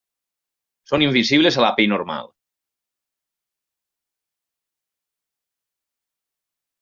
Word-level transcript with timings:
Són 0.91 1.03
invisibles 1.07 1.57
a 1.59 1.63
la 1.65 1.69
pell 1.79 1.91
normal. 1.91 2.31